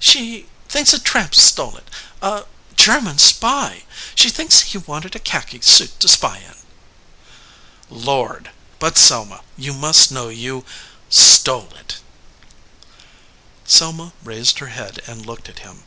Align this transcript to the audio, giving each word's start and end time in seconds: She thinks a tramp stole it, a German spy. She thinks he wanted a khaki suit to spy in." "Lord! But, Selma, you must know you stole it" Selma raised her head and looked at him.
She 0.00 0.46
thinks 0.70 0.94
a 0.94 0.98
tramp 0.98 1.34
stole 1.34 1.76
it, 1.76 1.86
a 2.22 2.44
German 2.76 3.18
spy. 3.18 3.84
She 4.14 4.30
thinks 4.30 4.60
he 4.60 4.78
wanted 4.78 5.14
a 5.14 5.18
khaki 5.18 5.60
suit 5.60 6.00
to 6.00 6.08
spy 6.08 6.38
in." 6.38 6.56
"Lord! 7.90 8.52
But, 8.78 8.96
Selma, 8.96 9.42
you 9.58 9.74
must 9.74 10.10
know 10.10 10.30
you 10.30 10.64
stole 11.10 11.74
it" 11.74 11.98
Selma 13.66 14.14
raised 14.24 14.60
her 14.60 14.68
head 14.68 15.02
and 15.06 15.26
looked 15.26 15.50
at 15.50 15.58
him. 15.58 15.84